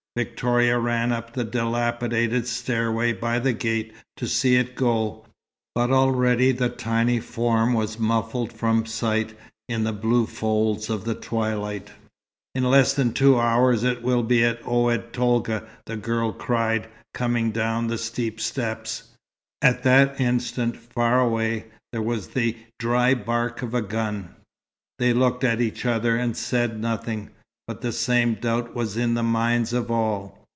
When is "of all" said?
29.71-30.37